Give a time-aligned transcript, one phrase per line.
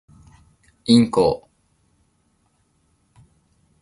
[0.85, 1.47] インコ